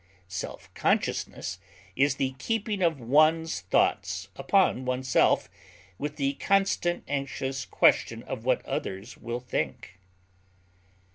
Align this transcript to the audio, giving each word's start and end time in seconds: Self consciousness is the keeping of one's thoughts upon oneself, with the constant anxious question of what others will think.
Self 0.27 0.73
consciousness 0.73 1.59
is 1.95 2.15
the 2.15 2.33
keeping 2.39 2.81
of 2.81 2.99
one's 2.99 3.61
thoughts 3.61 4.29
upon 4.35 4.83
oneself, 4.83 5.47
with 5.99 6.15
the 6.15 6.33
constant 6.39 7.03
anxious 7.07 7.65
question 7.65 8.23
of 8.23 8.43
what 8.43 8.65
others 8.65 9.15
will 9.15 9.41
think. 9.41 9.99